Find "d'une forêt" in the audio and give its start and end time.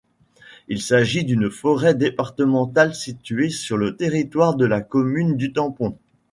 1.25-1.93